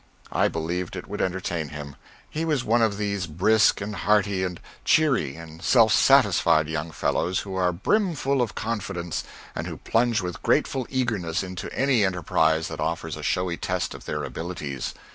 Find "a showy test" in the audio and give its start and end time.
13.15-13.93